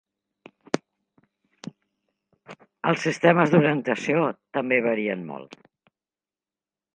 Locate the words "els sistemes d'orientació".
2.93-4.25